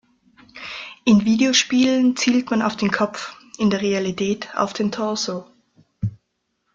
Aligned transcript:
In 1.05 1.25
Videospielen 1.25 2.15
zielt 2.17 2.49
man 2.49 2.63
auf 2.63 2.75
den 2.75 2.89
Kopf, 2.89 3.35
in 3.59 3.69
der 3.69 3.81
Realität 3.81 4.49
auf 4.55 4.73
den 4.73 4.91
Torso. 4.91 5.45